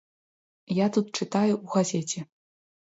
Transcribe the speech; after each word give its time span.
Я 0.77 0.87
тут 0.97 1.05
чытаю 1.19 1.53
ў 1.63 1.77
газеце. 1.77 2.29